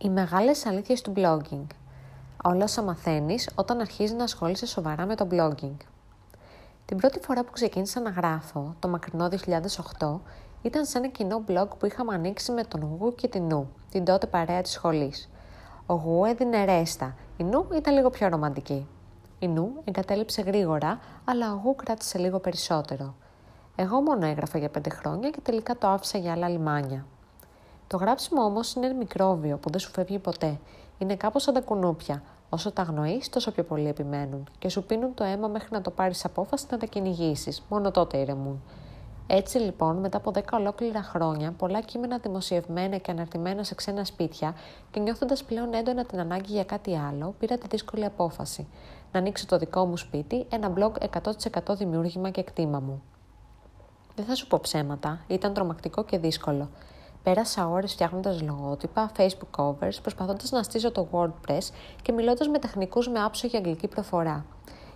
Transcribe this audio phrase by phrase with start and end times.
[0.00, 1.66] Οι μεγάλες αλήθειες του blogging.
[2.44, 5.76] Όλα όσα μαθαίνεις όταν αρχίζεις να ασχολείσαι σοβαρά με το blogging.
[6.84, 9.28] Την πρώτη φορά που ξεκίνησα να γράφω, το μακρινό
[9.98, 10.20] 2008,
[10.62, 14.04] ήταν σε ένα κοινό blog που είχαμε ανοίξει με τον Γου και την Νου, την
[14.04, 15.30] τότε παρέα της σχολής.
[15.86, 18.86] Ο Γου έδινε ρέστα, η Νου ήταν λίγο πιο ρομαντική.
[19.38, 23.14] Η Νου εγκατέλειψε γρήγορα, αλλά ο Γου κράτησε λίγο περισσότερο.
[23.76, 27.06] Εγώ μόνο έγραφα για πέντε χρόνια και τελικά το άφησα για άλλα λιμάνια.
[27.88, 30.60] Το γράψιμο όμως είναι ένα μικρόβιο που δεν σου φεύγει ποτέ.
[30.98, 32.22] Είναι κάπως σαν τα κουνούπια.
[32.50, 35.90] Όσο τα αγνοείς, τόσο πιο πολύ επιμένουν και σου πίνουν το αίμα μέχρι να το
[35.90, 37.62] πάρεις απόφαση να τα κυνηγήσεις.
[37.68, 38.62] Μόνο τότε ηρεμούν.
[39.26, 44.54] Έτσι λοιπόν, μετά από 10 ολόκληρα χρόνια, πολλά κείμενα δημοσιευμένα και αναρτημένα σε ξένα σπίτια
[44.90, 48.68] και νιώθοντας πλέον έντονα την ανάγκη για κάτι άλλο, πήρα τη δύσκολη απόφαση.
[49.12, 50.92] Να ανοίξω το δικό μου σπίτι, ένα blog
[51.70, 53.02] 100% δημιούργημα και κτήμα μου.
[54.14, 56.68] Δεν θα σου πω ψέματα, ήταν τρομακτικό και δύσκολο.
[57.22, 61.68] Πέρασα ώρες φτιάχνοντας λογότυπα, facebook covers, προσπαθώντας να στήσω το WordPress
[62.02, 64.44] και μιλώντας με τεχνικούς με άψογη αγγλική προφορά.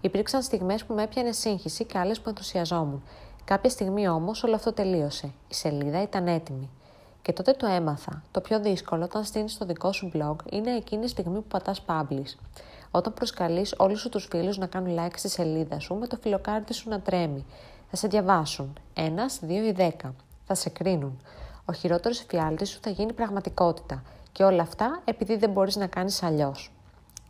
[0.00, 3.02] Υπήρξαν στιγμές που με έπιανε σύγχυση και άλλες που ενθουσιαζόμουν.
[3.44, 5.32] Κάποια στιγμή όμως όλο αυτό τελείωσε.
[5.48, 6.70] Η σελίδα ήταν έτοιμη.
[7.22, 8.22] Και τότε το έμαθα.
[8.30, 11.84] Το πιο δύσκολο όταν στείνεις το δικό σου blog είναι εκείνη η στιγμή που πατάς
[11.86, 12.36] publish.
[12.90, 16.74] Όταν προσκαλείς όλους σου τους φίλους να κάνουν like στη σελίδα σου με το φιλοκάρτι
[16.74, 17.46] σου να τρέμει.
[17.90, 18.72] Θα σε διαβάσουν.
[18.94, 20.14] Ένας, δύο ή δέκα.
[20.44, 21.20] Θα σε κρίνουν
[21.64, 24.02] ο χειρότερος εφιάλτης σου θα γίνει πραγματικότητα.
[24.32, 26.72] Και όλα αυτά επειδή δεν μπορείς να κάνεις αλλιώς.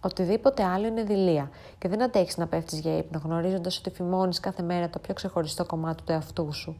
[0.00, 4.62] Οτιδήποτε άλλο είναι δειλία και δεν αντέχεις να πέφτεις για ύπνο γνωρίζοντας ότι φημώνεις κάθε
[4.62, 6.76] μέρα το πιο ξεχωριστό κομμάτι του εαυτού σου.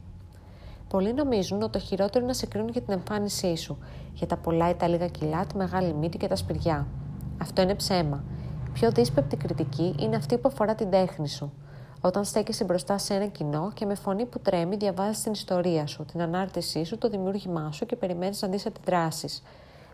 [0.89, 3.77] Πολλοί νομίζουν ότι το χειρότερο είναι να σε κρίνουν για την εμφάνισή σου,
[4.13, 6.87] για τα πολλά ή τα λίγα κιλά, τη μεγάλη μύτη και τα σπηριά.
[7.41, 8.23] Αυτό είναι ψέμα.
[8.67, 11.53] Η πιο δύσπεπτη κριτική είναι αυτή που αφορά την τέχνη σου.
[12.05, 16.05] Όταν στέκεσαι μπροστά σε ένα κοινό και με φωνή που τρέμει διαβάζεις την ιστορία σου,
[16.05, 19.43] την ανάρτησή σου, το δημιούργημά σου και περιμένεις να δεις αντιδράσεις.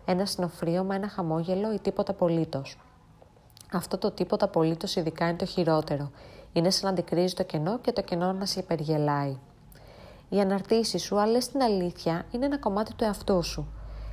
[0.04, 2.78] Ένα συνοφρίωμα, ένα χαμόγελο ή τίποτα απολύτως.
[3.72, 6.10] Αυτό το τίποτα απολύτως ειδικά είναι το χειρότερο.
[6.52, 9.38] Είναι σαν να αντικρίζει το κενό και το κενό να σε υπεργελάει.
[10.28, 13.66] Οι αναρτήσεις σου, αν λες την αλήθεια, είναι ένα κομμάτι του εαυτού σου.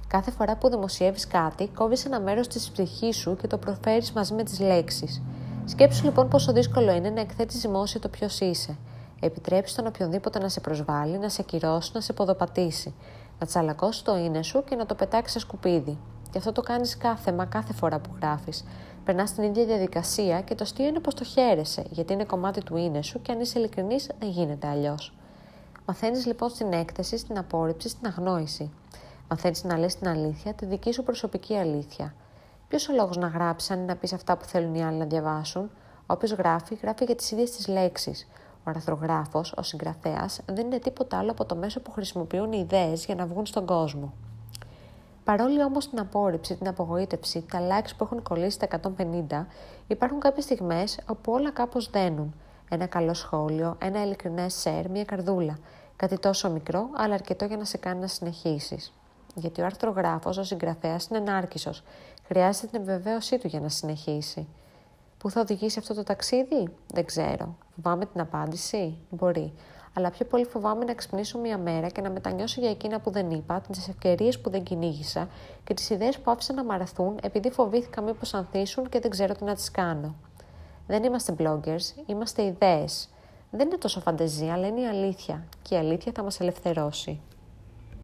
[0.08, 4.34] Κάθε φορά που δημοσιεύεις κάτι, κόβεις ένα μέρος της ψυχής σου και το προφέρεις μαζί
[4.34, 5.22] με τις λέξεις.
[5.70, 8.78] Σκέψου λοιπόν πόσο δύσκολο είναι να εκθέτεις δημόσια το ποιος είσαι.
[9.20, 12.94] Επιτρέπει τον οποιονδήποτε να σε προσβάλλει, να σε ακυρώσει, να σε ποδοπατήσει,
[13.40, 15.98] να τσαλακώσει το είναι σου και να το πετάξει σε σκουπίδι.
[16.32, 18.64] Και αυτό το κάνεις κάθε μα κάθε φορά που γράφεις.
[19.06, 22.78] Περνάς την ίδια διαδικασία και το αστείο είναι πως το χαίρεσαι, γιατί είναι κομμάτι του
[22.78, 25.14] είναι σου και αν είσαι ειλικρινής δεν γίνεται αλλιώς.
[25.86, 28.72] Μαθαίνεις λοιπόν στην έκθεση, στην απόρριψη, στην αγνόηση.
[29.30, 32.14] Μαθαίνεις να λες την αλήθεια, τη δική σου προσωπική αλήθεια.
[32.68, 35.06] Ποιος ο λόγος να γράψει, αν είναι να πεις αυτά που θέλουν οι άλλοι να
[35.06, 35.70] διαβάσουν;
[36.08, 38.28] Όποιο γράφει, γράφει για τις ίδιες τις λέξεις.
[38.58, 43.06] Ο αρθρογράφος, ο συγγραφέας, δεν είναι τίποτα άλλο από το μέσο που χρησιμοποιούν οι ιδέες
[43.06, 44.14] για να βγουν στον κόσμο.
[45.24, 49.48] Παρόλη όμως την απόρριψη, την απογοήτευση, τα likes που έχουν κολλήσει τα 150,
[49.88, 52.36] υπάρχουν κάποιες στιγμές όπου όλα κάπως δένουν.
[52.70, 55.58] Ένα καλό σχόλιο, ένα ειλικρινέ share, μια καρδούλα.
[55.96, 58.94] Κάτι τόσο μικρό, αλλά αρκετό για να σε κάνει να συνεχίσεις.
[59.36, 61.74] Γιατί ο αρθρογράφος, ο συγγραφέας, είναι ενάρκησο
[62.28, 64.48] Χρειάζεται την επιβεβαίωσή του για να συνεχίσει.
[65.18, 67.56] Πού θα οδηγήσει αυτό το ταξίδι, δεν ξέρω.
[67.76, 69.54] Φοβάμαι την απάντηση, μπορεί.
[69.94, 73.32] Αλλά πιο πολύ φοβάμαι να ξυπνήσω μια μέρα και να μετανιώσω για εκείνα που δεν
[73.32, 75.28] είπα, τις ευκαιρίες που δεν κυνήγησα
[75.64, 79.44] και τις ιδέες που άφησα να μαραθούν επειδή φοβήθηκα μήπως ανθίσουν και δεν ξέρω τι
[79.44, 80.16] να τις κάνω.
[80.88, 83.10] Δεν είμαστε bloggers, είμαστε ιδέες.
[83.52, 85.44] Δεν είναι τόσο φαντεζία, αλλά είναι η αλήθεια.
[85.62, 87.22] Και η αλήθεια θα μας ελευθερώσει.